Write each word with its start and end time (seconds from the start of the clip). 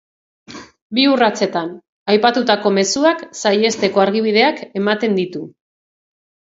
Bi 0.97 1.03
urratsetan, 1.15 1.69
aipatutako 2.15 2.73
mezuak 2.79 3.23
saihesteko 3.43 4.07
argibideak 4.09 4.67
ematen 4.85 5.23
ditu. 5.25 5.49